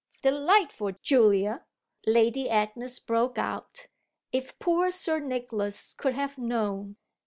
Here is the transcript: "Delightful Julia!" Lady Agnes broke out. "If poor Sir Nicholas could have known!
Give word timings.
"Delightful 0.23 0.93
Julia!" 1.03 1.63
Lady 2.07 2.49
Agnes 2.49 2.99
broke 2.99 3.37
out. 3.37 3.85
"If 4.31 4.57
poor 4.57 4.89
Sir 4.89 5.19
Nicholas 5.19 5.93
could 5.93 6.15
have 6.15 6.39
known! 6.39 6.95